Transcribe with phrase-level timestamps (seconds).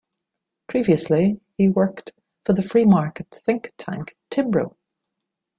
[0.65, 2.11] Previously, he worked
[2.43, 4.75] for the free market think tank Timbro.